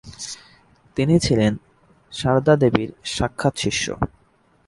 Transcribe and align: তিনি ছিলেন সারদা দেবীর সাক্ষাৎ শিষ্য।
তিনি 0.97 1.15
ছিলেন 1.19 1.53
সারদা 2.13 2.53
দেবীর 2.55 2.89
সাক্ষাৎ 3.05 3.53
শিষ্য। 3.57 3.85